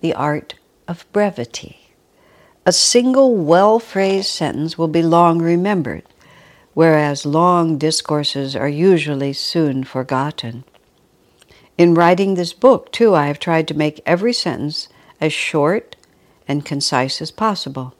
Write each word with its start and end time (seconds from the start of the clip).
the 0.00 0.14
art 0.14 0.54
of 0.86 1.10
brevity. 1.12 1.78
A 2.64 2.72
single 2.72 3.34
well 3.34 3.78
phrased 3.78 4.28
sentence 4.28 4.76
will 4.76 4.88
be 4.88 5.02
long 5.02 5.40
remembered, 5.40 6.02
whereas 6.74 7.24
long 7.26 7.78
discourses 7.78 8.54
are 8.54 8.68
usually 8.68 9.32
soon 9.32 9.84
forgotten. 9.84 10.64
In 11.78 11.94
writing 11.94 12.34
this 12.34 12.52
book, 12.52 12.92
too, 12.92 13.14
I 13.14 13.26
have 13.26 13.38
tried 13.38 13.68
to 13.68 13.74
make 13.74 14.00
every 14.04 14.32
sentence 14.32 14.88
as 15.20 15.32
short 15.32 15.96
and 16.46 16.64
concise 16.64 17.22
as 17.22 17.30
possible. 17.30 17.94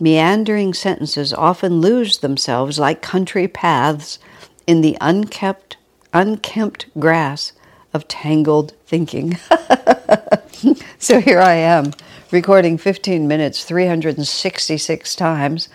Meandering 0.00 0.72
sentences 0.74 1.32
often 1.32 1.80
lose 1.80 2.18
themselves 2.18 2.78
like 2.78 3.02
country 3.02 3.48
paths 3.48 4.18
in 4.66 4.80
the 4.80 4.96
unkempt, 5.00 5.76
unkempt 6.12 6.86
grass 6.98 7.52
of 7.92 8.06
tangled 8.06 8.74
thinking. 8.86 9.36
so 10.98 11.20
here 11.20 11.40
I 11.40 11.54
am, 11.54 11.92
recording 12.30 12.78
15 12.78 13.26
minutes 13.28 13.64
366 13.64 15.16
times 15.16 15.68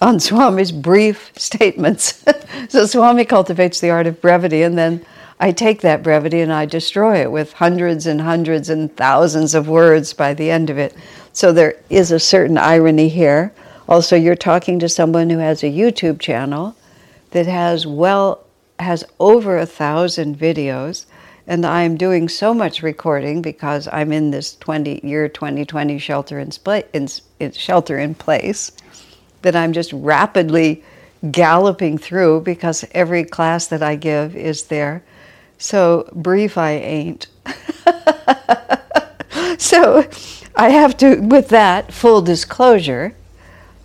on 0.00 0.20
Swami's 0.20 0.72
brief 0.72 1.32
statements. 1.36 2.24
so 2.68 2.86
Swami 2.86 3.24
cultivates 3.24 3.80
the 3.80 3.90
art 3.90 4.06
of 4.06 4.20
brevity, 4.20 4.62
and 4.62 4.76
then 4.76 5.04
I 5.38 5.52
take 5.52 5.82
that 5.82 6.02
brevity 6.02 6.40
and 6.40 6.52
I 6.52 6.64
destroy 6.64 7.20
it 7.20 7.30
with 7.30 7.52
hundreds 7.52 8.06
and 8.06 8.20
hundreds 8.20 8.70
and 8.70 8.94
thousands 8.96 9.54
of 9.54 9.68
words 9.68 10.12
by 10.12 10.32
the 10.32 10.50
end 10.50 10.70
of 10.70 10.78
it. 10.78 10.94
So 11.32 11.52
there 11.52 11.76
is 11.90 12.10
a 12.10 12.18
certain 12.18 12.56
irony 12.56 13.08
here. 13.08 13.52
Also, 13.88 14.16
you're 14.16 14.34
talking 14.34 14.78
to 14.78 14.88
someone 14.88 15.28
who 15.28 15.38
has 15.38 15.62
a 15.62 15.66
YouTube 15.66 16.20
channel 16.20 16.74
that 17.30 17.46
has 17.46 17.86
well 17.86 18.44
has 18.78 19.04
over 19.18 19.58
a 19.58 19.66
thousand 19.66 20.38
videos 20.38 21.06
and 21.46 21.64
I'm 21.64 21.96
doing 21.96 22.28
so 22.28 22.52
much 22.52 22.82
recording 22.82 23.40
because 23.40 23.88
I'm 23.92 24.12
in 24.12 24.30
this 24.30 24.56
20 24.56 25.06
year 25.06 25.28
2020 25.28 25.98
shelter 25.98 26.38
in, 26.38 26.50
in, 26.92 27.08
in, 27.38 27.52
shelter 27.52 27.98
in 27.98 28.14
place 28.14 28.72
that 29.42 29.54
I'm 29.54 29.72
just 29.72 29.92
rapidly 29.92 30.82
galloping 31.30 31.98
through 31.98 32.40
because 32.40 32.84
every 32.92 33.24
class 33.24 33.68
that 33.68 33.82
I 33.82 33.96
give 33.96 34.36
is 34.36 34.64
there. 34.64 35.02
So 35.58 36.08
brief 36.14 36.58
I 36.58 36.72
ain't. 36.72 37.28
so 39.58 40.08
I 40.56 40.70
have 40.70 40.96
to, 40.98 41.20
with 41.20 41.48
that 41.50 41.92
full 41.92 42.22
disclosure, 42.22 43.14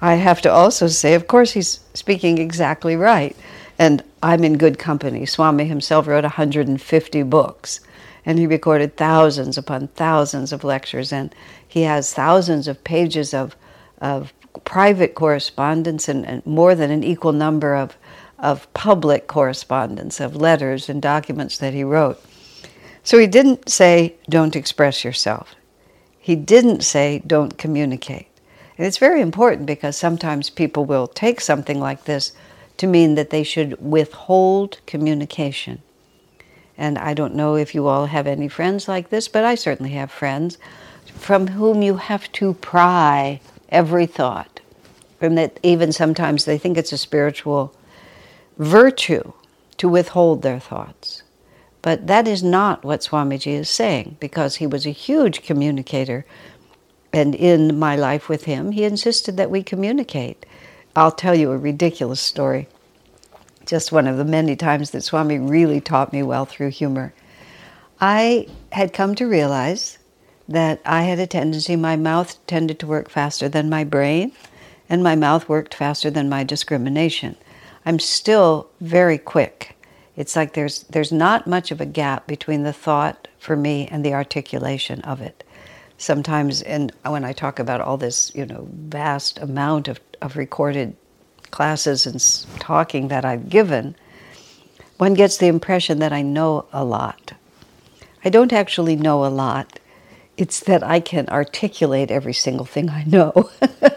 I 0.01 0.15
have 0.15 0.41
to 0.41 0.51
also 0.51 0.87
say, 0.87 1.13
of 1.13 1.27
course, 1.27 1.51
he's 1.51 1.79
speaking 1.93 2.39
exactly 2.39 2.95
right. 2.95 3.35
And 3.77 4.03
I'm 4.23 4.43
in 4.43 4.57
good 4.57 4.77
company. 4.77 5.25
Swami 5.25 5.65
himself 5.65 6.07
wrote 6.07 6.23
150 6.23 7.23
books, 7.23 7.79
and 8.25 8.37
he 8.37 8.45
recorded 8.45 8.95
thousands 8.95 9.57
upon 9.57 9.87
thousands 9.89 10.51
of 10.53 10.63
lectures, 10.63 11.11
and 11.11 11.33
he 11.67 11.83
has 11.83 12.13
thousands 12.13 12.67
of 12.67 12.83
pages 12.83 13.33
of, 13.33 13.55
of 13.99 14.33
private 14.63 15.15
correspondence 15.15 16.07
and, 16.07 16.25
and 16.25 16.45
more 16.45 16.75
than 16.75 16.91
an 16.91 17.03
equal 17.03 17.31
number 17.31 17.75
of, 17.75 17.97
of 18.37 18.71
public 18.73 19.27
correspondence, 19.27 20.19
of 20.19 20.35
letters 20.35 20.89
and 20.89 21.01
documents 21.01 21.57
that 21.57 21.73
he 21.73 21.83
wrote. 21.83 22.21
So 23.03 23.17
he 23.17 23.27
didn't 23.27 23.69
say, 23.69 24.15
don't 24.29 24.55
express 24.55 25.03
yourself. 25.03 25.55
He 26.19 26.35
didn't 26.35 26.83
say, 26.83 27.23
don't 27.25 27.57
communicate. 27.57 28.27
And 28.77 28.85
it's 28.85 28.99
very 28.99 29.21
important 29.21 29.65
because 29.65 29.97
sometimes 29.97 30.49
people 30.49 30.85
will 30.85 31.07
take 31.07 31.41
something 31.41 31.79
like 31.79 32.05
this 32.05 32.33
to 32.77 32.87
mean 32.87 33.15
that 33.15 33.29
they 33.29 33.43
should 33.43 33.79
withhold 33.81 34.79
communication. 34.85 35.81
And 36.77 36.97
I 36.97 37.13
don't 37.13 37.35
know 37.35 37.55
if 37.55 37.75
you 37.75 37.87
all 37.87 38.07
have 38.07 38.25
any 38.25 38.47
friends 38.47 38.87
like 38.87 39.09
this, 39.09 39.27
but 39.27 39.43
I 39.43 39.55
certainly 39.55 39.91
have 39.91 40.11
friends 40.11 40.57
from 41.05 41.47
whom 41.47 41.81
you 41.81 41.97
have 41.97 42.31
to 42.33 42.53
pry 42.55 43.39
every 43.69 44.05
thought. 44.05 44.61
And 45.19 45.37
that 45.37 45.59
even 45.61 45.91
sometimes 45.91 46.45
they 46.45 46.57
think 46.57 46.77
it's 46.77 46.91
a 46.91 46.97
spiritual 46.97 47.75
virtue 48.57 49.33
to 49.77 49.87
withhold 49.87 50.41
their 50.41 50.59
thoughts. 50.59 51.23
But 51.83 52.07
that 52.07 52.27
is 52.27 52.43
not 52.43 52.83
what 52.83 53.01
Swamiji 53.01 53.53
is 53.53 53.69
saying, 53.69 54.17
because 54.19 54.55
he 54.55 54.67
was 54.67 54.85
a 54.85 54.91
huge 54.91 55.43
communicator. 55.43 56.25
And 57.13 57.35
in 57.35 57.77
my 57.77 57.95
life 57.95 58.29
with 58.29 58.45
him, 58.45 58.71
he 58.71 58.83
insisted 58.83 59.37
that 59.37 59.51
we 59.51 59.63
communicate. 59.63 60.45
I'll 60.95 61.11
tell 61.11 61.35
you 61.35 61.51
a 61.51 61.57
ridiculous 61.57 62.19
story. 62.19 62.67
Just 63.65 63.91
one 63.91 64.07
of 64.07 64.17
the 64.17 64.25
many 64.25 64.55
times 64.55 64.91
that 64.91 65.03
Swami 65.03 65.39
really 65.39 65.79
taught 65.79 66.11
me 66.11 66.21
well 66.23 66.45
through 66.45 66.71
humor. 66.71 67.13
I 67.99 68.47
had 68.71 68.91
come 68.91 69.15
to 69.15 69.27
realize 69.27 69.97
that 70.49 70.81
I 70.83 71.03
had 71.03 71.19
a 71.19 71.27
tendency, 71.27 71.75
my 71.75 71.95
mouth 71.95 72.35
tended 72.45 72.79
to 72.79 72.87
work 72.87 73.09
faster 73.09 73.47
than 73.47 73.69
my 73.69 73.83
brain, 73.83 74.33
and 74.89 75.01
my 75.01 75.15
mouth 75.15 75.47
worked 75.47 75.73
faster 75.73 76.09
than 76.09 76.27
my 76.27 76.43
discrimination. 76.43 77.37
I'm 77.85 77.99
still 77.99 78.69
very 78.81 79.17
quick. 79.17 79.77
It's 80.17 80.35
like 80.35 80.53
there's, 80.53 80.83
there's 80.83 81.11
not 81.11 81.47
much 81.47 81.71
of 81.71 81.79
a 81.79 81.85
gap 81.85 82.27
between 82.27 82.63
the 82.63 82.73
thought 82.73 83.29
for 83.39 83.55
me 83.55 83.87
and 83.89 84.03
the 84.03 84.13
articulation 84.13 84.99
of 85.01 85.21
it 85.21 85.43
sometimes 86.01 86.61
and 86.63 86.91
when 87.05 87.23
I 87.23 87.31
talk 87.31 87.59
about 87.59 87.81
all 87.81 87.97
this, 87.97 88.33
you 88.35 88.45
know, 88.45 88.67
vast 88.71 89.39
amount 89.39 89.87
of, 89.87 89.99
of 90.21 90.37
recorded 90.37 90.95
classes 91.51 92.05
and 92.05 92.21
talking 92.59 93.09
that 93.09 93.25
I've 93.25 93.49
given, 93.49 93.95
one 94.97 95.13
gets 95.13 95.37
the 95.37 95.47
impression 95.47 95.99
that 95.99 96.13
I 96.13 96.21
know 96.21 96.65
a 96.71 96.83
lot. 96.83 97.33
I 98.23 98.29
don't 98.29 98.53
actually 98.53 98.95
know 98.95 99.25
a 99.25 99.27
lot. 99.27 99.79
It's 100.37 100.59
that 100.61 100.83
I 100.83 100.99
can 100.99 101.27
articulate 101.29 102.11
every 102.11 102.33
single 102.33 102.65
thing 102.65 102.89
I 102.89 103.03
know. 103.03 103.49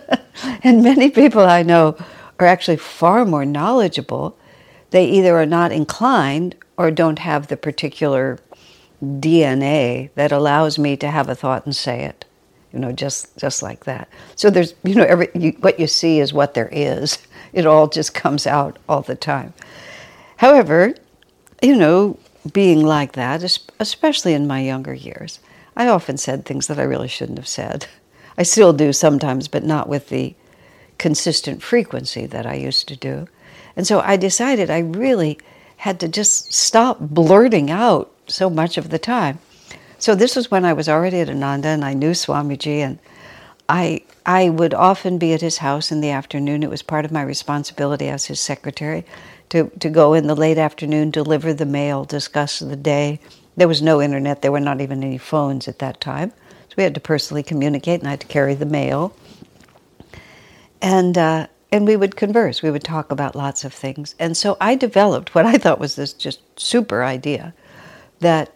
and 0.62 0.82
many 0.82 1.10
people 1.10 1.42
I 1.42 1.62
know 1.62 1.96
are 2.38 2.46
actually 2.46 2.78
far 2.78 3.24
more 3.24 3.44
knowledgeable. 3.44 4.36
They 4.90 5.06
either 5.06 5.36
are 5.36 5.46
not 5.46 5.72
inclined 5.72 6.56
or 6.76 6.90
don't 6.90 7.18
have 7.20 7.48
the 7.48 7.56
particular 7.56 8.38
DNA 9.02 10.10
that 10.14 10.32
allows 10.32 10.78
me 10.78 10.96
to 10.96 11.10
have 11.10 11.28
a 11.28 11.34
thought 11.34 11.66
and 11.66 11.76
say 11.76 12.04
it. 12.04 12.24
You 12.74 12.80
know, 12.80 12.92
just 12.92 13.36
just 13.38 13.62
like 13.62 13.84
that. 13.84 14.08
So 14.34 14.50
there's, 14.50 14.74
you 14.82 14.96
know, 14.96 15.04
every 15.04 15.28
you, 15.34 15.52
what 15.60 15.78
you 15.78 15.86
see 15.86 16.18
is 16.18 16.32
what 16.32 16.54
there 16.54 16.68
is. 16.72 17.18
It 17.52 17.66
all 17.66 17.86
just 17.86 18.14
comes 18.14 18.48
out 18.48 18.80
all 18.88 19.02
the 19.02 19.14
time. 19.14 19.54
However, 20.38 20.96
you 21.62 21.76
know, 21.76 22.18
being 22.52 22.84
like 22.84 23.12
that, 23.12 23.44
especially 23.78 24.34
in 24.34 24.48
my 24.48 24.60
younger 24.60 24.92
years, 24.92 25.38
I 25.76 25.86
often 25.86 26.16
said 26.16 26.44
things 26.44 26.66
that 26.66 26.80
I 26.80 26.82
really 26.82 27.06
shouldn't 27.06 27.38
have 27.38 27.46
said. 27.46 27.86
I 28.38 28.42
still 28.42 28.72
do 28.72 28.92
sometimes, 28.92 29.46
but 29.46 29.62
not 29.62 29.88
with 29.88 30.08
the 30.08 30.34
consistent 30.98 31.62
frequency 31.62 32.26
that 32.26 32.44
I 32.44 32.54
used 32.54 32.88
to 32.88 32.96
do. 32.96 33.28
And 33.76 33.86
so 33.86 34.00
I 34.00 34.16
decided 34.16 34.68
I 34.68 34.80
really 34.80 35.38
had 35.76 36.00
to 36.00 36.08
just 36.08 36.52
stop 36.52 36.98
blurting 37.00 37.70
out 37.70 38.10
so 38.26 38.50
much 38.50 38.78
of 38.78 38.90
the 38.90 38.98
time. 38.98 39.38
So 39.98 40.14
this 40.14 40.36
was 40.36 40.50
when 40.50 40.64
I 40.64 40.72
was 40.72 40.88
already 40.88 41.20
at 41.20 41.28
Ananda 41.28 41.68
and 41.68 41.84
I 41.84 41.94
knew 41.94 42.10
Swamiji 42.10 42.78
and 42.78 42.98
I 43.68 44.02
I 44.26 44.48
would 44.48 44.72
often 44.72 45.18
be 45.18 45.34
at 45.34 45.42
his 45.42 45.58
house 45.58 45.92
in 45.92 46.00
the 46.00 46.10
afternoon. 46.10 46.62
It 46.62 46.70
was 46.70 46.82
part 46.82 47.04
of 47.04 47.12
my 47.12 47.22
responsibility 47.22 48.08
as 48.08 48.26
his 48.26 48.40
secretary 48.40 49.04
to, 49.50 49.70
to 49.80 49.90
go 49.90 50.14
in 50.14 50.26
the 50.26 50.34
late 50.34 50.58
afternoon, 50.58 51.10
deliver 51.10 51.52
the 51.52 51.66
mail, 51.66 52.04
discuss 52.04 52.58
the 52.58 52.76
day. 52.76 53.20
There 53.56 53.68
was 53.68 53.82
no 53.82 54.00
internet, 54.00 54.42
there 54.42 54.52
were 54.52 54.60
not 54.60 54.80
even 54.80 55.04
any 55.04 55.18
phones 55.18 55.68
at 55.68 55.78
that 55.80 56.00
time. 56.00 56.32
So 56.68 56.74
we 56.76 56.82
had 56.82 56.94
to 56.94 57.00
personally 57.00 57.42
communicate 57.42 58.00
and 58.00 58.08
I 58.08 58.12
had 58.12 58.20
to 58.20 58.26
carry 58.26 58.54
the 58.54 58.66
mail. 58.66 59.14
And 60.80 61.16
uh, 61.18 61.46
and 61.70 61.86
we 61.86 61.96
would 61.96 62.16
converse. 62.16 62.62
We 62.62 62.70
would 62.70 62.84
talk 62.84 63.10
about 63.10 63.34
lots 63.34 63.64
of 63.64 63.74
things. 63.74 64.14
And 64.18 64.36
so 64.36 64.56
I 64.60 64.76
developed 64.76 65.34
what 65.34 65.44
I 65.44 65.58
thought 65.58 65.80
was 65.80 65.96
this 65.96 66.12
just 66.12 66.40
super 66.58 67.02
idea 67.02 67.52
that 68.20 68.53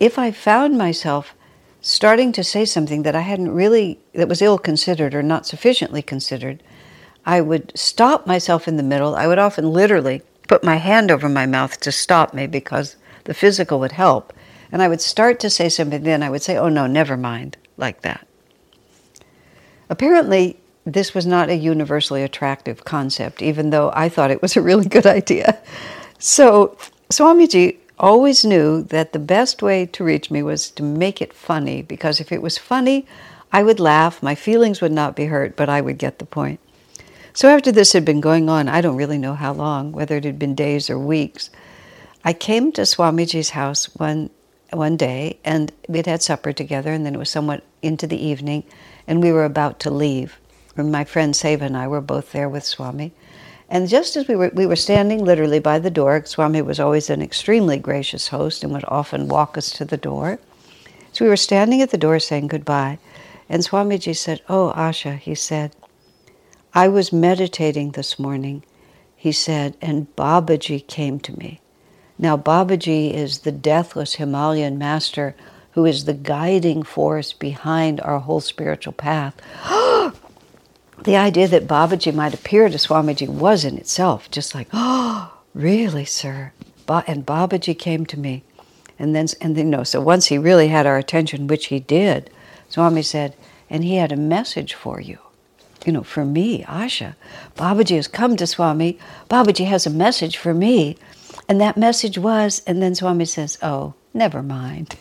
if 0.00 0.18
I 0.18 0.30
found 0.30 0.76
myself 0.78 1.34
starting 1.82 2.32
to 2.32 2.42
say 2.42 2.64
something 2.64 3.02
that 3.02 3.14
I 3.14 3.20
hadn't 3.20 3.52
really, 3.52 3.98
that 4.14 4.28
was 4.28 4.42
ill 4.42 4.58
considered 4.58 5.14
or 5.14 5.22
not 5.22 5.46
sufficiently 5.46 6.02
considered, 6.02 6.62
I 7.24 7.40
would 7.42 7.72
stop 7.78 8.26
myself 8.26 8.66
in 8.66 8.76
the 8.76 8.82
middle. 8.82 9.14
I 9.14 9.26
would 9.26 9.38
often 9.38 9.72
literally 9.72 10.22
put 10.48 10.64
my 10.64 10.76
hand 10.76 11.10
over 11.10 11.28
my 11.28 11.46
mouth 11.46 11.78
to 11.80 11.92
stop 11.92 12.34
me 12.34 12.46
because 12.46 12.96
the 13.24 13.34
physical 13.34 13.78
would 13.80 13.92
help. 13.92 14.32
And 14.72 14.82
I 14.82 14.88
would 14.88 15.00
start 15.00 15.38
to 15.40 15.50
say 15.50 15.68
something, 15.68 16.02
then 16.02 16.22
I 16.22 16.30
would 16.30 16.42
say, 16.42 16.56
oh 16.56 16.68
no, 16.68 16.86
never 16.86 17.16
mind, 17.16 17.56
like 17.76 18.02
that. 18.02 18.26
Apparently, 19.88 20.58
this 20.86 21.14
was 21.14 21.26
not 21.26 21.50
a 21.50 21.56
universally 21.56 22.22
attractive 22.22 22.84
concept, 22.84 23.42
even 23.42 23.70
though 23.70 23.90
I 23.94 24.08
thought 24.08 24.30
it 24.30 24.40
was 24.40 24.56
a 24.56 24.62
really 24.62 24.86
good 24.86 25.06
idea. 25.20 25.60
So, 26.18 26.76
Swamiji 27.10 27.79
always 28.00 28.44
knew 28.44 28.82
that 28.84 29.12
the 29.12 29.18
best 29.18 29.62
way 29.62 29.86
to 29.86 30.02
reach 30.02 30.30
me 30.30 30.42
was 30.42 30.70
to 30.72 30.82
make 30.82 31.22
it 31.22 31.32
funny, 31.32 31.82
because 31.82 32.18
if 32.18 32.32
it 32.32 32.42
was 32.42 32.58
funny, 32.58 33.06
I 33.52 33.62
would 33.62 33.78
laugh, 33.78 34.22
my 34.22 34.34
feelings 34.34 34.80
would 34.80 34.92
not 34.92 35.14
be 35.14 35.26
hurt, 35.26 35.54
but 35.54 35.68
I 35.68 35.80
would 35.80 35.98
get 35.98 36.18
the 36.18 36.24
point. 36.24 36.60
So, 37.32 37.48
after 37.48 37.70
this 37.70 37.92
had 37.92 38.04
been 38.04 38.20
going 38.20 38.48
on, 38.48 38.68
I 38.68 38.80
don't 38.80 38.96
really 38.96 39.18
know 39.18 39.34
how 39.34 39.52
long, 39.52 39.92
whether 39.92 40.16
it 40.16 40.24
had 40.24 40.38
been 40.38 40.54
days 40.54 40.90
or 40.90 40.98
weeks, 40.98 41.50
I 42.24 42.32
came 42.32 42.72
to 42.72 42.82
Swamiji's 42.82 43.50
house 43.50 43.86
one, 43.96 44.30
one 44.72 44.96
day 44.96 45.38
and 45.44 45.72
we'd 45.88 46.06
had 46.06 46.22
supper 46.22 46.52
together, 46.52 46.92
and 46.92 47.06
then 47.06 47.14
it 47.14 47.18
was 47.18 47.30
somewhat 47.30 47.64
into 47.82 48.06
the 48.06 48.22
evening, 48.22 48.64
and 49.06 49.22
we 49.22 49.32
were 49.32 49.44
about 49.44 49.80
to 49.80 49.90
leave. 49.90 50.38
And 50.76 50.92
my 50.92 51.04
friend 51.04 51.34
Seva 51.34 51.62
and 51.62 51.76
I 51.76 51.88
were 51.88 52.00
both 52.00 52.32
there 52.32 52.48
with 52.48 52.64
Swami. 52.64 53.12
And 53.70 53.88
just 53.88 54.16
as 54.16 54.26
we 54.26 54.34
were, 54.34 54.50
we 54.52 54.66
were 54.66 54.76
standing 54.76 55.24
literally 55.24 55.60
by 55.60 55.78
the 55.78 55.90
door, 55.90 56.24
Swami 56.26 56.60
was 56.60 56.80
always 56.80 57.08
an 57.08 57.22
extremely 57.22 57.78
gracious 57.78 58.28
host 58.28 58.64
and 58.64 58.72
would 58.72 58.84
often 58.88 59.28
walk 59.28 59.56
us 59.56 59.70
to 59.70 59.84
the 59.84 59.96
door. 59.96 60.40
So 61.12 61.24
we 61.24 61.28
were 61.28 61.36
standing 61.36 61.80
at 61.80 61.90
the 61.90 61.98
door 61.98 62.18
saying 62.18 62.48
goodbye, 62.48 62.98
and 63.48 63.62
Swamiji 63.62 64.16
said, 64.16 64.42
Oh, 64.48 64.72
Asha, 64.76 65.18
he 65.18 65.36
said, 65.36 65.74
I 66.74 66.88
was 66.88 67.12
meditating 67.12 67.92
this 67.92 68.18
morning, 68.18 68.64
he 69.16 69.32
said, 69.32 69.76
and 69.80 70.14
Babaji 70.16 70.86
came 70.86 71.20
to 71.20 71.36
me. 71.38 71.60
Now, 72.18 72.36
Babaji 72.36 73.12
is 73.12 73.40
the 73.40 73.52
deathless 73.52 74.14
Himalayan 74.14 74.78
master 74.78 75.34
who 75.72 75.84
is 75.84 76.04
the 76.04 76.14
guiding 76.14 76.82
force 76.82 77.32
behind 77.32 78.00
our 78.00 78.18
whole 78.18 78.40
spiritual 78.40 78.92
path. 78.92 79.34
The 81.04 81.16
idea 81.16 81.48
that 81.48 81.66
Babaji 81.66 82.14
might 82.14 82.34
appear 82.34 82.68
to 82.68 82.76
Swamiji 82.76 83.28
was 83.28 83.64
in 83.64 83.78
itself 83.78 84.30
just 84.30 84.54
like, 84.54 84.68
oh, 84.72 85.32
really, 85.54 86.04
sir? 86.04 86.52
and 87.06 87.24
Babaji 87.24 87.78
came 87.78 88.04
to 88.06 88.18
me. 88.18 88.42
And 88.98 89.14
then, 89.14 89.28
and 89.40 89.56
then, 89.56 89.66
you 89.66 89.70
know, 89.70 89.84
so 89.84 90.00
once 90.00 90.26
he 90.26 90.36
really 90.38 90.68
had 90.68 90.86
our 90.86 90.98
attention, 90.98 91.46
which 91.46 91.66
he 91.66 91.78
did, 91.78 92.30
Swami 92.68 93.02
said, 93.02 93.36
and 93.70 93.84
he 93.84 93.94
had 93.96 94.12
a 94.12 94.16
message 94.16 94.74
for 94.74 95.00
you. 95.00 95.18
You 95.86 95.92
know, 95.92 96.02
for 96.02 96.24
me, 96.24 96.64
Asha. 96.64 97.14
Babaji 97.56 97.96
has 97.96 98.08
come 98.08 98.36
to 98.36 98.46
Swami. 98.46 98.98
Babaji 99.30 99.66
has 99.66 99.86
a 99.86 99.90
message 99.90 100.36
for 100.36 100.52
me. 100.52 100.98
And 101.48 101.60
that 101.60 101.76
message 101.76 102.18
was, 102.18 102.62
and 102.66 102.82
then 102.82 102.94
Swami 102.94 103.24
says, 103.24 103.56
oh, 103.62 103.94
never 104.12 104.42
mind. 104.42 104.96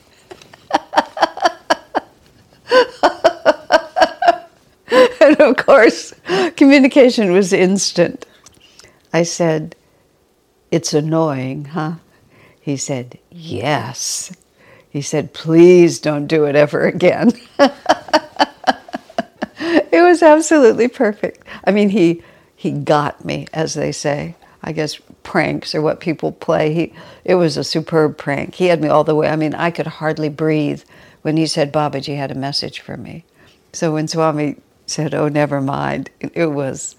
and 5.21 5.38
of 5.49 5.57
course, 5.57 6.13
communication 6.55 7.31
was 7.31 7.53
instant. 7.53 8.25
I 9.11 9.23
said, 9.23 9.75
It's 10.71 10.93
annoying, 10.93 11.65
huh? 11.65 11.95
He 12.59 12.77
said, 12.77 13.17
Yes. 13.31 14.31
He 14.89 15.01
said, 15.01 15.33
Please 15.33 15.99
don't 15.99 16.27
do 16.27 16.45
it 16.45 16.55
ever 16.55 16.85
again. 16.85 17.31
it 19.59 20.03
was 20.03 20.21
absolutely 20.23 20.87
perfect. 20.87 21.45
I 21.65 21.71
mean, 21.71 21.89
he, 21.89 22.23
he 22.55 22.71
got 22.71 23.23
me, 23.25 23.47
as 23.53 23.73
they 23.73 23.91
say. 23.91 24.35
I 24.61 24.71
guess 24.73 24.99
pranks 25.23 25.73
are 25.73 25.81
what 25.81 25.99
people 25.99 26.31
play. 26.31 26.73
He, 26.73 26.93
it 27.23 27.35
was 27.35 27.55
a 27.55 27.63
superb 27.63 28.17
prank. 28.17 28.55
He 28.55 28.65
had 28.65 28.81
me 28.81 28.89
all 28.89 29.03
the 29.03 29.15
way. 29.15 29.29
I 29.29 29.35
mean, 29.35 29.55
I 29.55 29.71
could 29.71 29.87
hardly 29.87 30.29
breathe 30.29 30.83
when 31.21 31.37
he 31.37 31.47
said 31.47 31.71
Babaji 31.71 32.17
had 32.17 32.31
a 32.31 32.35
message 32.35 32.79
for 32.81 32.97
me. 32.97 33.23
So 33.73 33.93
when 33.93 34.07
Swami 34.07 34.57
said, 34.89 35.13
Oh, 35.13 35.27
never 35.27 35.61
mind. 35.61 36.09
It 36.19 36.47
was 36.47 36.95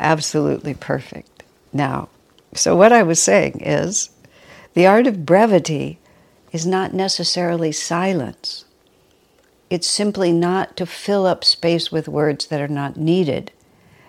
absolutely 0.00 0.74
perfect. 0.74 1.42
Now, 1.72 2.08
so 2.54 2.76
what 2.76 2.92
I 2.92 3.02
was 3.02 3.20
saying 3.20 3.60
is 3.60 4.10
the 4.74 4.86
art 4.86 5.06
of 5.06 5.26
brevity 5.26 5.98
is 6.52 6.66
not 6.66 6.94
necessarily 6.94 7.72
silence. 7.72 8.64
It's 9.70 9.86
simply 9.86 10.32
not 10.32 10.76
to 10.76 10.86
fill 10.86 11.26
up 11.26 11.44
space 11.44 11.90
with 11.90 12.06
words 12.06 12.46
that 12.46 12.60
are 12.60 12.68
not 12.68 12.96
needed 12.96 13.50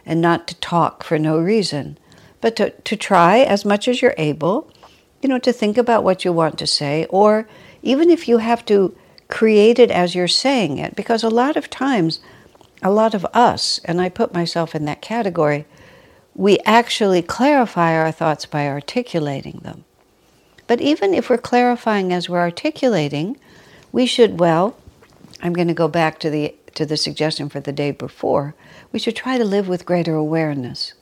and 0.05 0.21
not 0.21 0.47
to 0.47 0.55
talk 0.55 1.03
for 1.03 1.17
no 1.17 1.39
reason, 1.39 1.97
but 2.41 2.55
to, 2.57 2.69
to 2.69 2.95
try 2.95 3.39
as 3.39 3.65
much 3.65 3.87
as 3.87 4.01
you're 4.01 4.13
able, 4.17 4.71
you 5.21 5.29
know, 5.29 5.39
to 5.39 5.51
think 5.51 5.77
about 5.77 6.03
what 6.03 6.23
you 6.23 6.31
want 6.31 6.59
to 6.59 6.67
say, 6.67 7.07
or 7.09 7.47
even 7.81 8.11
if 8.11 8.27
you 8.27 8.37
have 8.37 8.63
to 8.65 8.95
create 9.27 9.79
it 9.79 9.89
as 9.89 10.13
you're 10.13 10.27
saying 10.27 10.77
it, 10.77 10.95
because 10.95 11.23
a 11.23 11.29
lot 11.29 11.57
of 11.57 11.69
times 11.69 12.19
a 12.85 12.91
lot 12.91 13.15
of 13.15 13.25
us, 13.33 13.79
and 13.83 13.99
I 13.99 14.09
put 14.09 14.31
myself 14.31 14.75
in 14.75 14.85
that 14.85 15.01
category, 15.01 15.65
we 16.35 16.59
actually 16.65 17.23
clarify 17.23 17.97
our 17.97 18.11
thoughts 18.11 18.45
by 18.45 18.67
articulating 18.67 19.61
them. 19.63 19.85
But 20.67 20.81
even 20.81 21.15
if 21.15 21.27
we're 21.27 21.39
clarifying 21.39 22.13
as 22.13 22.29
we're 22.29 22.37
articulating, 22.37 23.39
we 23.91 24.05
should, 24.05 24.39
well, 24.39 24.77
I'm 25.41 25.53
going 25.53 25.67
to 25.67 25.73
go 25.73 25.87
back 25.87 26.19
to 26.19 26.29
the, 26.29 26.53
to 26.75 26.85
the 26.85 26.95
suggestion 26.95 27.49
for 27.49 27.59
the 27.59 27.73
day 27.73 27.89
before, 27.89 28.53
we 28.91 28.99
should 28.99 29.15
try 29.15 29.39
to 29.39 29.43
live 29.43 29.67
with 29.67 29.87
greater 29.87 30.13
awareness. 30.13 30.93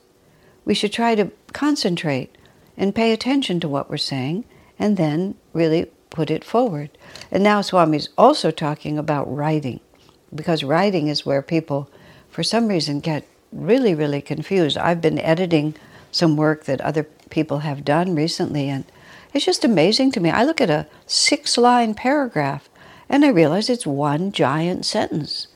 We 0.63 0.73
should 0.73 0.93
try 0.93 1.15
to 1.15 1.31
concentrate 1.51 2.33
and 2.77 2.95
pay 2.95 3.11
attention 3.11 3.59
to 3.59 3.67
what 3.67 3.89
we're 3.89 3.97
saying 3.97 4.45
and 4.79 4.95
then 4.95 5.35
really 5.51 5.91
put 6.11 6.31
it 6.31 6.45
forward. 6.45 6.91
And 7.29 7.43
now 7.43 7.59
Swami's 7.59 8.07
also 8.17 8.51
talking 8.51 8.97
about 8.97 9.29
writing 9.33 9.81
because 10.35 10.63
writing 10.63 11.07
is 11.07 11.25
where 11.25 11.41
people, 11.41 11.89
for 12.29 12.43
some 12.43 12.67
reason, 12.67 12.99
get 12.99 13.27
really, 13.51 13.93
really 13.93 14.21
confused. 14.21 14.77
I've 14.77 15.01
been 15.01 15.19
editing 15.19 15.75
some 16.11 16.35
work 16.37 16.65
that 16.65 16.81
other 16.81 17.03
people 17.29 17.59
have 17.59 17.85
done 17.85 18.15
recently, 18.15 18.69
and 18.69 18.85
it's 19.33 19.45
just 19.45 19.65
amazing 19.65 20.11
to 20.11 20.19
me. 20.19 20.29
I 20.29 20.43
look 20.43 20.61
at 20.61 20.69
a 20.69 20.87
six 21.07 21.57
line 21.57 21.95
paragraph 21.95 22.69
and 23.09 23.25
I 23.25 23.29
realize 23.29 23.69
it's 23.69 23.85
one 23.85 24.31
giant 24.31 24.85
sentence. 24.85 25.47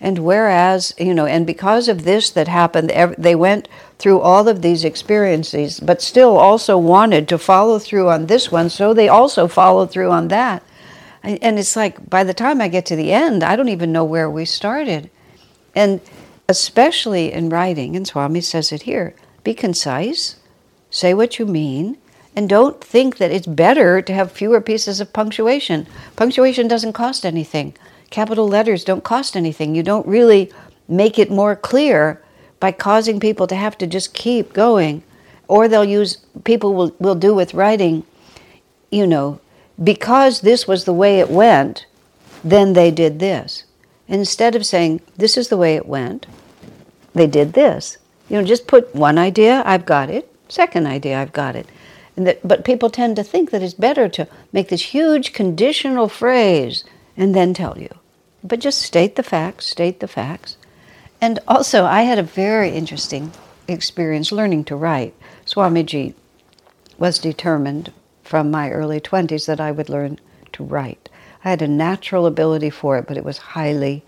And 0.00 0.18
whereas, 0.18 0.94
you 0.98 1.14
know, 1.14 1.26
and 1.26 1.46
because 1.46 1.88
of 1.88 2.02
this 2.02 2.30
that 2.30 2.48
happened, 2.48 2.90
they 3.16 3.34
went 3.36 3.68
through 3.98 4.20
all 4.20 4.48
of 4.48 4.60
these 4.60 4.84
experiences, 4.84 5.78
but 5.78 6.02
still 6.02 6.36
also 6.36 6.76
wanted 6.76 7.28
to 7.28 7.38
follow 7.38 7.78
through 7.78 8.08
on 8.08 8.26
this 8.26 8.50
one, 8.50 8.68
so 8.68 8.92
they 8.92 9.08
also 9.08 9.46
followed 9.46 9.92
through 9.92 10.10
on 10.10 10.28
that. 10.28 10.62
And 11.22 11.58
it's 11.58 11.76
like 11.76 12.08
by 12.10 12.24
the 12.24 12.34
time 12.34 12.60
I 12.60 12.68
get 12.68 12.86
to 12.86 12.96
the 12.96 13.12
end, 13.12 13.44
I 13.44 13.54
don't 13.54 13.68
even 13.68 13.92
know 13.92 14.04
where 14.04 14.28
we 14.28 14.44
started. 14.44 15.08
And 15.74 16.00
especially 16.48 17.32
in 17.32 17.48
writing, 17.48 17.94
and 17.94 18.06
Swami 18.06 18.40
says 18.40 18.72
it 18.72 18.82
here 18.82 19.14
be 19.44 19.54
concise, 19.54 20.36
say 20.90 21.14
what 21.14 21.38
you 21.38 21.46
mean, 21.46 21.98
and 22.34 22.48
don't 22.48 22.82
think 22.82 23.18
that 23.18 23.30
it's 23.30 23.46
better 23.46 24.00
to 24.00 24.12
have 24.12 24.32
fewer 24.32 24.60
pieces 24.60 25.00
of 25.00 25.12
punctuation. 25.12 25.86
Punctuation 26.16 26.68
doesn't 26.68 26.92
cost 26.92 27.26
anything, 27.26 27.74
capital 28.10 28.48
letters 28.48 28.84
don't 28.84 29.04
cost 29.04 29.36
anything. 29.36 29.74
You 29.74 29.82
don't 29.82 30.06
really 30.06 30.52
make 30.88 31.18
it 31.18 31.30
more 31.30 31.56
clear 31.56 32.22
by 32.60 32.70
causing 32.70 33.18
people 33.18 33.46
to 33.48 33.56
have 33.56 33.76
to 33.78 33.86
just 33.86 34.14
keep 34.14 34.52
going. 34.52 35.02
Or 35.48 35.66
they'll 35.66 35.84
use, 35.84 36.18
people 36.44 36.74
will, 36.74 36.94
will 36.98 37.14
do 37.14 37.34
with 37.34 37.54
writing, 37.54 38.04
you 38.90 39.06
know, 39.06 39.40
because 39.82 40.40
this 40.40 40.66
was 40.66 40.84
the 40.84 40.92
way 40.92 41.20
it 41.20 41.30
went, 41.30 41.86
then 42.42 42.72
they 42.72 42.90
did 42.90 43.18
this. 43.18 43.64
Instead 44.08 44.54
of 44.54 44.66
saying, 44.66 45.00
this 45.16 45.36
is 45.36 45.48
the 45.48 45.56
way 45.56 45.76
it 45.76 45.86
went, 45.86 46.26
they 47.14 47.26
did 47.26 47.52
this. 47.52 47.98
You 48.28 48.40
know, 48.40 48.46
just 48.46 48.66
put 48.66 48.94
one 48.94 49.18
idea, 49.18 49.62
I've 49.64 49.86
got 49.86 50.10
it. 50.10 50.32
Second 50.48 50.86
idea, 50.86 51.20
I've 51.20 51.32
got 51.32 51.56
it. 51.56 51.66
That, 52.16 52.46
but 52.46 52.64
people 52.64 52.90
tend 52.90 53.16
to 53.16 53.24
think 53.24 53.50
that 53.50 53.62
it's 53.62 53.74
better 53.74 54.08
to 54.10 54.28
make 54.52 54.68
this 54.68 54.82
huge 54.82 55.32
conditional 55.32 56.08
phrase 56.08 56.84
and 57.16 57.34
then 57.34 57.54
tell 57.54 57.78
you. 57.78 57.88
But 58.44 58.60
just 58.60 58.82
state 58.82 59.16
the 59.16 59.22
facts, 59.22 59.66
state 59.66 60.00
the 60.00 60.08
facts. 60.08 60.56
And 61.20 61.38
also, 61.46 61.84
I 61.84 62.02
had 62.02 62.18
a 62.18 62.22
very 62.22 62.70
interesting 62.70 63.32
experience 63.68 64.32
learning 64.32 64.64
to 64.64 64.76
write. 64.76 65.14
Swamiji 65.46 66.14
was 66.98 67.18
determined 67.18 67.92
from 68.22 68.50
my 68.50 68.70
early 68.70 69.00
20s 69.00 69.46
that 69.46 69.60
I 69.60 69.72
would 69.72 69.88
learn 69.88 70.18
to 70.52 70.64
write. 70.64 71.08
I 71.44 71.50
had 71.50 71.62
a 71.62 71.68
natural 71.68 72.26
ability 72.26 72.70
for 72.70 72.98
it, 72.98 73.06
but 73.06 73.16
it 73.16 73.24
was 73.24 73.38
highly 73.38 74.04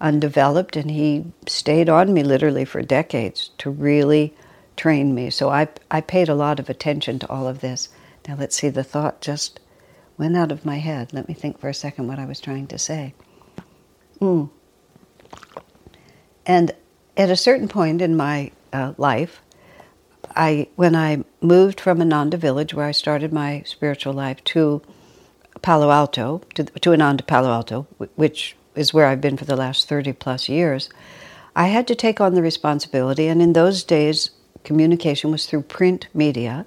undeveloped, 0.00 0.76
and 0.76 0.90
he 0.90 1.24
stayed 1.46 1.88
on 1.88 2.12
me 2.12 2.22
literally 2.24 2.64
for 2.64 2.82
decades 2.82 3.50
to 3.58 3.70
really 3.70 4.34
train 4.76 5.14
me. 5.14 5.30
So 5.30 5.48
I, 5.48 5.68
I 5.90 6.00
paid 6.00 6.28
a 6.28 6.34
lot 6.34 6.58
of 6.58 6.68
attention 6.68 7.18
to 7.20 7.30
all 7.30 7.46
of 7.46 7.60
this. 7.60 7.88
Now 8.26 8.36
let's 8.36 8.56
see, 8.56 8.68
the 8.68 8.84
thought 8.84 9.20
just 9.20 9.60
went 10.18 10.36
out 10.36 10.52
of 10.52 10.64
my 10.64 10.78
head. 10.78 11.12
Let 11.12 11.28
me 11.28 11.34
think 11.34 11.58
for 11.58 11.68
a 11.68 11.74
second 11.74 12.08
what 12.08 12.18
I 12.18 12.24
was 12.24 12.40
trying 12.40 12.66
to 12.68 12.78
say. 12.78 13.14
Mm. 14.20 14.50
And 16.46 16.72
at 17.16 17.30
a 17.30 17.36
certain 17.36 17.68
point 17.68 18.02
in 18.02 18.16
my 18.16 18.50
uh, 18.72 18.94
life, 18.96 19.40
I 20.36 20.68
when 20.76 20.94
I 20.94 21.24
moved 21.40 21.80
from 21.80 22.00
Ananda 22.00 22.36
village 22.36 22.74
where 22.74 22.86
I 22.86 22.92
started 22.92 23.32
my 23.32 23.62
spiritual 23.66 24.12
life 24.12 24.42
to 24.44 24.82
Palo 25.62 25.90
Alto 25.90 26.42
to, 26.54 26.64
to 26.64 26.92
Ananda 26.92 27.24
Palo 27.24 27.50
Alto, 27.50 27.86
which 28.16 28.56
is 28.74 28.94
where 28.94 29.06
I've 29.06 29.20
been 29.20 29.36
for 29.36 29.44
the 29.44 29.56
last 29.56 29.88
thirty 29.88 30.12
plus 30.12 30.48
years. 30.48 30.88
I 31.54 31.66
had 31.66 31.86
to 31.88 31.94
take 31.94 32.20
on 32.20 32.34
the 32.34 32.42
responsibility, 32.42 33.28
and 33.28 33.42
in 33.42 33.52
those 33.52 33.84
days, 33.84 34.30
communication 34.64 35.30
was 35.30 35.46
through 35.46 35.62
print 35.62 36.08
media, 36.14 36.64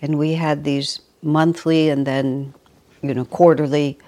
and 0.00 0.18
we 0.18 0.34
had 0.34 0.62
these 0.62 1.00
monthly 1.22 1.90
and 1.90 2.06
then, 2.06 2.54
you 3.02 3.12
know, 3.12 3.24
quarterly 3.24 3.98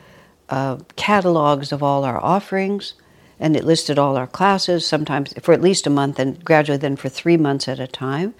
uh, 0.48 0.78
catalogs 0.94 1.72
of 1.72 1.82
all 1.82 2.04
our 2.04 2.22
offerings, 2.22 2.94
and 3.40 3.56
it 3.56 3.64
listed 3.64 3.98
all 3.98 4.16
our 4.16 4.28
classes, 4.28 4.86
sometimes 4.86 5.34
for 5.42 5.52
at 5.52 5.60
least 5.60 5.86
a 5.86 5.90
month, 5.90 6.20
and 6.20 6.44
gradually 6.44 6.78
then 6.78 6.94
for 6.94 7.08
three 7.08 7.36
months 7.36 7.66
at 7.66 7.80
a 7.80 7.88
time. 7.88 8.32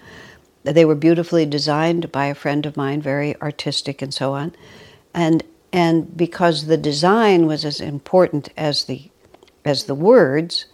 They 0.63 0.85
were 0.85 0.95
beautifully 0.95 1.45
designed 1.45 2.11
by 2.11 2.25
a 2.25 2.35
friend 2.35 2.65
of 2.65 2.77
mine, 2.77 3.01
very 3.01 3.39
artistic 3.41 4.01
and 4.01 4.13
so 4.13 4.33
on, 4.33 4.53
and 5.13 5.43
and 5.73 6.15
because 6.15 6.65
the 6.65 6.77
design 6.77 7.47
was 7.47 7.65
as 7.65 7.79
important 7.79 8.49
as 8.57 8.85
the 8.85 9.09
as 9.65 9.85
the 9.85 9.95
words, 9.95 10.65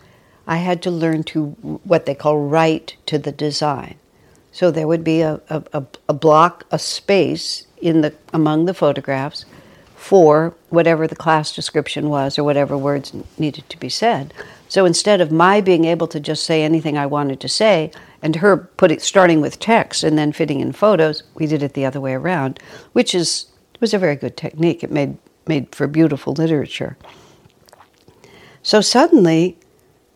I 0.45 0.57
had 0.57 0.81
to 0.83 0.91
learn 0.91 1.23
to 1.25 1.49
what 1.83 2.05
they 2.05 2.15
call 2.15 2.39
write 2.39 2.95
to 3.05 3.17
the 3.17 3.31
design. 3.31 3.95
So 4.51 4.71
there 4.71 4.87
would 4.87 5.03
be 5.03 5.21
a, 5.21 5.39
a, 5.49 5.85
a 6.09 6.13
block, 6.13 6.65
a 6.71 6.79
space 6.79 7.67
in 7.81 8.01
the 8.01 8.13
among 8.33 8.65
the 8.65 8.73
photographs 8.73 9.45
for 9.95 10.55
whatever 10.69 11.05
the 11.07 11.15
class 11.15 11.53
description 11.53 12.09
was 12.09 12.39
or 12.39 12.43
whatever 12.43 12.77
words 12.77 13.13
needed 13.37 13.69
to 13.69 13.77
be 13.77 13.89
said. 13.89 14.33
So 14.69 14.85
instead 14.85 15.21
of 15.21 15.31
my 15.31 15.61
being 15.61 15.85
able 15.85 16.07
to 16.07 16.19
just 16.19 16.43
say 16.43 16.63
anything 16.63 16.97
I 16.97 17.05
wanted 17.05 17.39
to 17.41 17.49
say, 17.49 17.91
and 18.21 18.37
her 18.37 18.57
putting 18.57 18.99
starting 18.99 19.41
with 19.41 19.59
text 19.59 20.03
and 20.03 20.17
then 20.17 20.31
fitting 20.31 20.59
in 20.59 20.71
photos, 20.71 21.23
we 21.35 21.47
did 21.47 21.63
it 21.63 21.73
the 21.73 21.85
other 21.85 22.01
way 22.01 22.13
around, 22.13 22.59
which 22.93 23.13
is 23.13 23.47
was 23.79 23.93
a 23.93 23.99
very 23.99 24.15
good 24.15 24.35
technique. 24.35 24.83
It 24.83 24.91
made 24.91 25.17
made 25.47 25.73
for 25.73 25.87
beautiful 25.87 26.33
literature. 26.33 26.97
So 28.61 28.81
suddenly, 28.81 29.57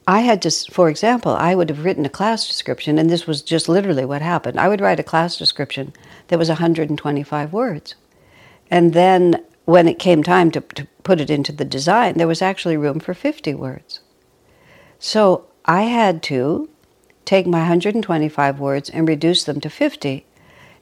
I 0.08 0.22
had 0.22 0.42
to, 0.42 0.52
for 0.72 0.90
example, 0.90 1.34
I 1.34 1.56
would 1.56 1.70
have 1.70 1.86
written 1.86 2.06
a 2.06 2.10
class 2.10 2.48
description, 2.48 2.98
and 2.98 3.10
this 3.10 3.28
was 3.28 3.42
just 3.42 3.70
literally 3.70 4.04
what 4.04 4.22
happened. 4.22 4.60
I 4.60 4.68
would 4.68 4.82
write 4.82 5.00
a 5.00 5.04
class 5.04 5.38
description 5.38 5.94
that 6.28 6.40
was 6.40 6.50
125 6.50 7.54
words. 7.54 7.96
And 8.70 8.94
then 8.94 9.44
when 9.66 9.88
it 9.88 10.00
came 10.00 10.24
time 10.24 10.52
to, 10.52 10.62
to 10.62 10.88
put 11.04 11.22
it 11.22 11.30
into 11.30 11.52
the 11.52 11.66
design, 11.66 12.18
there 12.18 12.28
was 12.28 12.42
actually 12.42 12.78
room 12.78 13.00
for 13.00 13.14
50 13.14 13.54
words. 13.54 14.02
So 15.00 15.46
I 15.66 15.84
had 15.84 16.24
to 16.24 16.70
take 17.32 17.48
my 17.48 17.60
125 17.60 18.60
words 18.60 18.90
and 18.90 19.08
reduce 19.08 19.46
them 19.46 19.62
to 19.62 19.70
50. 19.70 20.26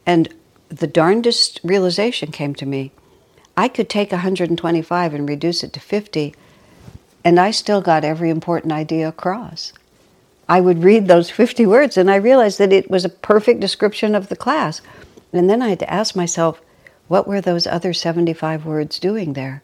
And 0.03 0.33
the 0.69 0.87
darndest 0.87 1.59
realization 1.63 2.31
came 2.31 2.55
to 2.55 2.65
me. 2.65 2.91
I 3.55 3.67
could 3.67 3.87
take 3.87 4.11
125 4.11 5.13
and 5.13 5.29
reduce 5.29 5.63
it 5.63 5.73
to 5.73 5.79
50, 5.79 6.33
and 7.23 7.39
I 7.39 7.51
still 7.51 7.81
got 7.81 8.03
every 8.03 8.31
important 8.31 8.73
idea 8.73 9.07
across. 9.07 9.73
I 10.47 10.59
would 10.59 10.83
read 10.83 11.07
those 11.07 11.29
50 11.29 11.67
words, 11.67 11.97
and 11.97 12.09
I 12.09 12.15
realized 12.15 12.57
that 12.57 12.73
it 12.73 12.89
was 12.89 13.05
a 13.05 13.09
perfect 13.09 13.59
description 13.59 14.15
of 14.15 14.29
the 14.29 14.35
class. 14.35 14.81
And 15.31 15.51
then 15.51 15.61
I 15.61 15.69
had 15.69 15.79
to 15.79 15.93
ask 15.93 16.15
myself, 16.15 16.59
what 17.07 17.27
were 17.27 17.41
those 17.41 17.67
other 17.67 17.93
75 17.93 18.65
words 18.65 18.97
doing 18.97 19.33
there? 19.33 19.61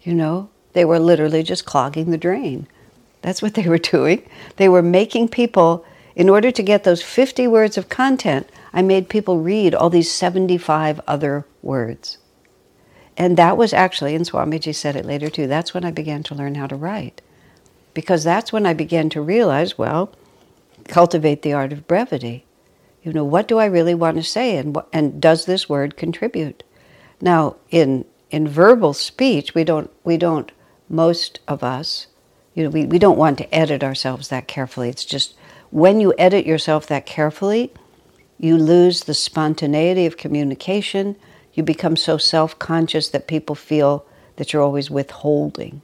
You 0.00 0.14
know, 0.14 0.48
they 0.72 0.86
were 0.86 0.98
literally 0.98 1.42
just 1.42 1.66
clogging 1.66 2.10
the 2.10 2.16
drain. 2.16 2.66
That's 3.20 3.42
what 3.42 3.52
they 3.52 3.68
were 3.68 3.76
doing. 3.92 4.26
They 4.56 4.70
were 4.70 4.80
making 4.80 5.28
people, 5.28 5.84
in 6.16 6.28
order 6.28 6.50
to 6.50 6.62
get 6.62 6.84
those 6.84 7.02
50 7.02 7.46
words 7.48 7.76
of 7.76 7.88
content, 7.88 8.48
I 8.72 8.82
made 8.82 9.08
people 9.08 9.38
read 9.40 9.74
all 9.74 9.90
these 9.90 10.10
75 10.10 11.00
other 11.06 11.44
words. 11.62 12.18
And 13.16 13.36
that 13.36 13.56
was 13.56 13.72
actually, 13.72 14.14
and 14.14 14.24
Swamiji 14.24 14.74
said 14.74 14.96
it 14.96 15.04
later 15.04 15.28
too, 15.28 15.46
that's 15.46 15.74
when 15.74 15.84
I 15.84 15.90
began 15.90 16.22
to 16.24 16.34
learn 16.34 16.56
how 16.56 16.66
to 16.66 16.76
write. 16.76 17.20
Because 17.94 18.24
that's 18.24 18.52
when 18.52 18.66
I 18.66 18.74
began 18.74 19.08
to 19.10 19.20
realize, 19.20 19.78
well, 19.78 20.12
cultivate 20.88 21.42
the 21.42 21.52
art 21.52 21.72
of 21.72 21.86
brevity. 21.86 22.44
You 23.02 23.12
know, 23.12 23.24
what 23.24 23.46
do 23.46 23.58
I 23.58 23.66
really 23.66 23.94
want 23.94 24.16
to 24.16 24.22
say 24.22 24.56
and, 24.56 24.76
and 24.92 25.20
does 25.20 25.44
this 25.44 25.68
word 25.68 25.96
contribute? 25.96 26.64
Now, 27.20 27.56
in 27.70 28.04
in 28.30 28.48
verbal 28.48 28.92
speech, 28.94 29.54
we 29.54 29.62
don't 29.62 29.90
we 30.02 30.16
don't 30.16 30.50
most 30.88 31.38
of 31.46 31.62
us, 31.62 32.08
you 32.54 32.64
know, 32.64 32.70
we, 32.70 32.84
we 32.84 32.98
don't 32.98 33.18
want 33.18 33.38
to 33.38 33.54
edit 33.54 33.84
ourselves 33.84 34.28
that 34.28 34.48
carefully. 34.48 34.88
It's 34.88 35.04
just 35.04 35.34
when 35.74 35.98
you 35.98 36.14
edit 36.16 36.46
yourself 36.46 36.86
that 36.86 37.04
carefully, 37.04 37.72
you 38.38 38.56
lose 38.56 39.00
the 39.00 39.12
spontaneity 39.12 40.06
of 40.06 40.16
communication. 40.16 41.16
You 41.52 41.64
become 41.64 41.96
so 41.96 42.16
self-conscious 42.16 43.08
that 43.08 43.26
people 43.26 43.56
feel 43.56 44.06
that 44.36 44.52
you're 44.52 44.62
always 44.62 44.88
withholding. 44.88 45.82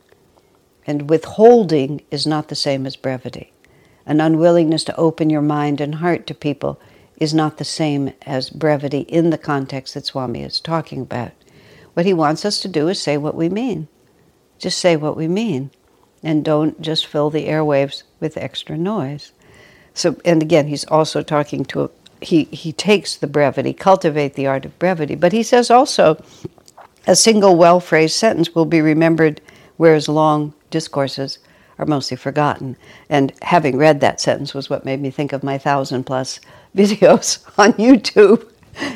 And 0.87 1.11
withholding 1.11 2.03
is 2.13 2.25
not 2.25 2.47
the 2.47 2.55
same 2.55 2.87
as 2.87 2.95
brevity. 2.95 3.53
An 4.07 4.21
unwillingness 4.21 4.85
to 4.85 4.97
open 4.97 5.29
your 5.29 5.43
mind 5.43 5.81
and 5.81 5.97
heart 5.97 6.25
to 6.29 6.35
people 6.35 6.81
is 7.17 7.35
not 7.35 7.59
the 7.59 7.65
same 7.65 8.13
as 8.23 8.49
brevity 8.49 9.01
in 9.01 9.31
the 9.31 9.39
context 9.39 9.95
that 9.95 10.07
Swami 10.07 10.45
is 10.45 10.61
talking 10.61 11.01
about. 11.01 11.33
What 11.95 12.07
he 12.07 12.15
wants 12.15 12.45
us 12.45 12.61
to 12.61 12.69
do 12.69 12.87
is 12.87 13.03
say 13.03 13.17
what 13.17 13.35
we 13.35 13.49
mean. 13.49 13.89
Just 14.57 14.79
say 14.79 14.95
what 14.95 15.17
we 15.17 15.27
mean. 15.27 15.73
And 16.23 16.45
don't 16.45 16.81
just 16.81 17.09
fill 17.09 17.29
the 17.29 17.49
airwaves 17.49 18.05
with 18.21 18.37
extra 18.37 18.79
noise. 18.79 19.33
So, 20.01 20.17
and 20.25 20.41
again, 20.43 20.69
he's 20.69 20.85
also 20.87 21.23
talking 21.23 21.65
to, 21.67 21.91
he, 22.23 22.45
he 22.45 22.73
takes 22.73 23.17
the 23.17 23.27
brevity, 23.27 23.73
cultivate 23.73 24.35
the 24.35 24.47
art 24.47 24.65
of 24.65 24.79
brevity, 24.79 25.15
but 25.15 25.33
he 25.33 25.43
says 25.43 25.71
also 25.71 26.23
a 27.07 27.15
single 27.15 27.57
well 27.57 27.81
phrased 27.81 28.17
sentence 28.17 28.55
will 28.55 28.65
be 28.65 28.81
remembered, 28.81 29.41
whereas 29.77 30.09
long 30.09 30.55
discourses 30.71 31.39
are 31.79 31.87
mostly 31.87 32.17
forgotten. 32.17 32.77
And 33.09 33.33
having 33.43 33.77
read 33.77 34.01
that 34.01 34.21
sentence 34.21 34.55
was 34.55 34.71
what 34.71 34.85
made 34.85 35.01
me 35.01 35.11
think 35.11 35.33
of 35.33 35.43
my 35.43 35.59
thousand 35.59 36.05
plus 36.05 36.41
videos 36.77 37.45
on 37.59 37.73
YouTube. 37.75 38.51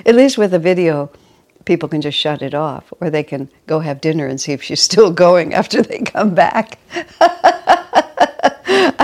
At 0.06 0.14
least 0.14 0.38
with 0.38 0.54
a 0.54 0.58
video, 0.58 1.10
people 1.64 1.88
can 1.88 2.00
just 2.00 2.18
shut 2.18 2.42
it 2.42 2.54
off, 2.54 2.92
or 3.00 3.10
they 3.10 3.22
can 3.22 3.50
go 3.66 3.80
have 3.80 4.00
dinner 4.00 4.26
and 4.26 4.40
see 4.40 4.52
if 4.52 4.62
she's 4.62 4.80
still 4.80 5.10
going 5.26 5.52
after 5.52 5.82
they 5.82 5.98
come 5.98 6.34
back. 6.34 6.78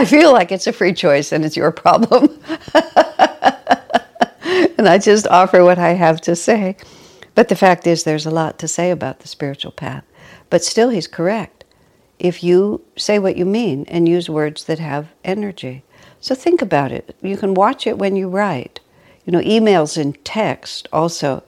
I 0.00 0.06
feel 0.06 0.32
like 0.32 0.50
it's 0.50 0.66
a 0.66 0.72
free 0.72 0.94
choice 0.94 1.30
and 1.30 1.44
it's 1.44 1.58
your 1.58 1.70
problem. 1.70 2.40
and 4.78 4.88
I 4.88 4.96
just 4.98 5.26
offer 5.26 5.62
what 5.62 5.78
I 5.78 5.90
have 5.90 6.22
to 6.22 6.34
say. 6.34 6.78
But 7.34 7.48
the 7.48 7.54
fact 7.54 7.86
is, 7.86 8.02
there's 8.02 8.24
a 8.24 8.30
lot 8.30 8.58
to 8.60 8.66
say 8.66 8.90
about 8.90 9.18
the 9.18 9.28
spiritual 9.28 9.72
path. 9.72 10.02
But 10.48 10.64
still, 10.64 10.88
he's 10.88 11.06
correct. 11.06 11.64
If 12.18 12.42
you 12.42 12.80
say 12.96 13.18
what 13.18 13.36
you 13.36 13.44
mean 13.44 13.84
and 13.88 14.08
use 14.08 14.30
words 14.30 14.64
that 14.64 14.78
have 14.78 15.08
energy. 15.22 15.84
So 16.18 16.34
think 16.34 16.62
about 16.62 16.92
it. 16.92 17.14
You 17.20 17.36
can 17.36 17.52
watch 17.52 17.86
it 17.86 17.98
when 17.98 18.16
you 18.16 18.30
write. 18.30 18.80
You 19.26 19.34
know, 19.34 19.40
emails 19.40 20.00
and 20.00 20.16
text 20.24 20.88
also. 20.94 21.42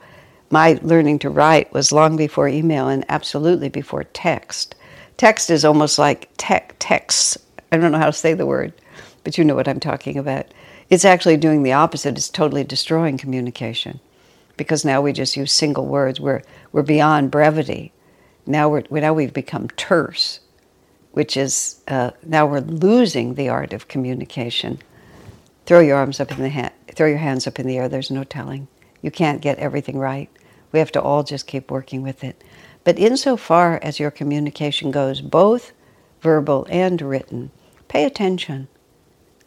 My 0.50 0.78
learning 0.82 1.21
to 1.21 1.30
write 1.30 1.73
was 1.73 1.90
long 1.90 2.18
before 2.18 2.49
email 2.49 2.87
and 2.90 3.06
absolutely 3.09 3.71
before 3.71 4.04
text. 4.04 4.75
Text 5.16 5.49
is 5.49 5.64
almost 5.64 5.99
like 5.99 6.28
tech, 6.37 6.76
text. 6.78 7.38
I 7.73 7.79
don't 7.79 7.93
know 7.93 7.99
how 7.99 8.07
to 8.07 8.14
say 8.14 8.35
the 8.35 8.47
word, 8.47 8.75
but 9.25 9.38
you 9.38 9.45
know 9.45 9.57
what 9.57 9.69
I'm 9.69 9.81
talking 9.81 10.19
about. 10.19 10.47
It's 10.91 11.07
actually 11.07 11.38
doing 11.38 11.64
the 11.64 11.75
opposite. 11.75 12.19
It's 12.19 12.31
totally 12.31 12.64
destroying 12.64 13.19
communication 13.19 14.00
because 14.59 14.85
now 14.85 15.02
we 15.02 15.12
just 15.14 15.37
use 15.37 15.52
single 15.52 15.87
words. 15.87 16.21
We're, 16.21 16.43
we're 16.73 16.83
beyond 16.83 17.33
brevity. 17.33 17.93
Now, 18.47 18.71
we're, 18.71 18.85
now 18.91 19.14
we've 19.14 19.35
become 19.35 19.69
terse 19.71 20.41
which 21.12 21.37
is 21.37 21.83
uh, 21.88 22.11
now 22.25 22.47
we're 22.47 22.61
losing 22.61 23.35
the 23.35 23.49
art 23.49 23.73
of 23.73 23.88
communication. 23.88 24.81
Throw 25.67 25.81
your 25.81 25.97
arms 25.99 26.21
up 26.21 26.33
in 26.33 26.43
the 26.43 26.50
ha- 26.50 26.73
throw 26.95 27.09
your 27.09 27.19
hands 27.19 27.47
up 27.47 27.61
in 27.61 27.67
the 27.67 27.79
air. 27.79 27.88
There's 27.88 28.11
no 28.11 28.25
telling. 28.25 28.69
You 29.02 29.11
can't 29.11 29.43
get 29.43 29.59
everything 29.59 29.99
right. 29.99 30.31
We 30.73 30.79
have 30.79 30.93
to 30.93 31.02
all 31.02 31.23
just 31.23 31.47
keep 31.47 31.71
working 31.71 32.02
with 32.02 32.25
it. 32.25 32.43
But 32.85 32.99
insofar 32.99 33.79
as 33.83 34.00
your 34.00 34.11
communication 34.11 34.91
goes, 34.91 35.21
both 35.21 35.73
verbal 36.23 36.67
and 36.71 37.00
written, 37.02 37.50
pay 37.92 38.04
attention. 38.04 38.68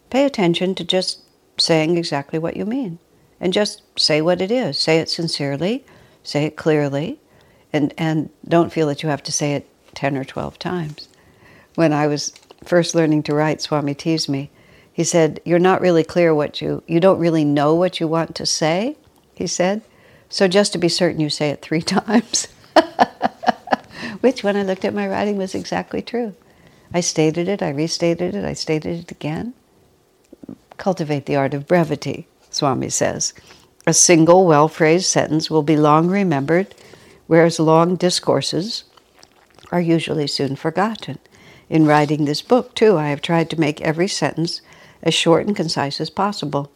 Pay 0.10 0.24
attention 0.24 0.76
to 0.76 0.84
just 0.84 1.22
saying 1.58 1.98
exactly 1.98 2.38
what 2.38 2.56
you 2.56 2.66
mean. 2.66 3.00
And 3.40 3.52
just 3.52 3.82
say 3.98 4.22
what 4.22 4.40
it 4.40 4.52
is. 4.52 4.78
Say 4.78 5.00
it 5.00 5.10
sincerely, 5.10 5.84
say 6.24 6.46
it 6.46 6.56
clearly, 6.56 7.20
and, 7.74 7.94
and 7.98 8.30
don't 8.48 8.72
feel 8.72 8.88
that 8.88 9.02
you 9.02 9.10
have 9.10 9.24
to 9.24 9.32
say 9.32 9.54
it 9.54 9.68
10 9.96 10.16
or 10.16 10.24
12 10.24 10.60
times 10.60 11.10
when 11.76 11.94
I 11.94 12.08
was 12.08 12.34
first 12.64 12.96
learning 12.96 13.24
to 13.24 13.36
write, 13.36 13.62
Swami 13.62 13.94
teased 13.94 14.30
me. 14.30 14.50
He 14.92 15.04
said, 15.04 15.42
You're 15.46 15.60
not 15.60 15.82
really 15.82 16.04
clear 16.04 16.34
what 16.34 16.62
you, 16.62 16.84
you 16.88 17.00
don't 17.00 17.20
really 17.20 17.46
know 17.46 17.76
what 17.76 18.00
you 18.00 18.08
want 18.08 18.36
to 18.36 18.46
say, 18.46 18.98
he 19.36 19.46
said. 19.46 19.82
So 20.30 20.48
just 20.48 20.72
to 20.74 20.78
be 20.78 20.90
certain, 20.90 21.22
you 21.22 21.30
say 21.30 21.50
it 21.50 21.62
three 21.62 21.82
times. 21.82 22.48
Which, 24.22 24.44
when 24.44 24.56
I 24.56 24.64
looked 24.64 24.86
at 24.86 24.94
my 24.94 25.08
writing, 25.08 25.38
was 25.38 25.54
exactly 25.54 26.02
true. 26.02 26.34
I 26.96 27.02
stated 27.02 27.50
it, 27.50 27.62
I 27.62 27.72
restated 27.72 28.36
it, 28.36 28.46
I 28.46 28.54
stated 28.54 29.02
it 29.02 29.12
again. 29.12 29.54
Cultivate 30.78 31.26
the 31.26 31.36
art 31.36 31.54
of 31.54 31.68
brevity, 31.68 32.26
Swami 32.50 32.90
says. 32.90 33.34
A 33.86 33.94
single 33.94 34.46
well 34.46 34.70
phrased 34.70 35.08
sentence 35.08 35.52
will 35.52 35.62
be 35.62 35.76
long 35.76 36.08
remembered, 36.08 36.74
whereas 37.28 37.60
long 37.60 37.98
discourses 37.98 38.86
are 39.74 39.82
usually 39.82 40.26
soon 40.26 40.56
forgotten 40.56 41.20
in 41.70 41.86
writing 41.86 42.24
this 42.24 42.42
book, 42.42 42.74
too. 42.76 42.96
I 42.96 43.10
have 43.10 43.22
tried 43.22 43.50
to 43.50 43.60
make 43.60 43.82
every 43.82 44.08
sentence 44.08 44.62
as 45.04 45.14
short 45.14 45.46
and 45.46 45.54
concise 45.54 46.00
as 46.00 46.10
possible. 46.10 46.72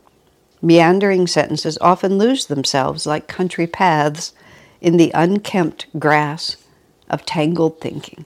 Meandering 0.61 1.27
sentences 1.27 1.77
often 1.79 2.17
lose 2.17 2.47
themselves 2.47 3.05
like 3.05 3.29
country 3.29 3.67
paths 3.67 4.33
in 4.81 4.97
the 4.97 5.11
unkempt 5.13 5.88
grass 5.97 6.57
of 7.09 7.25
tangled 7.25 7.79
thinking. 7.79 8.25